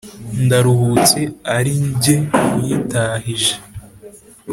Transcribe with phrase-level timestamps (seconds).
[0.45, 1.19] Ndaruhutse
[1.57, 2.15] ari jye
[2.57, 3.53] uyitahije.